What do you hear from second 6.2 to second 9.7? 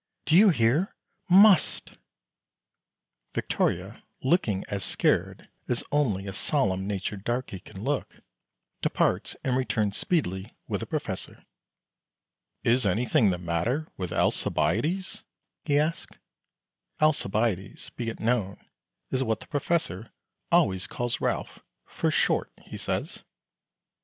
a solemn natured darky can look, departs, and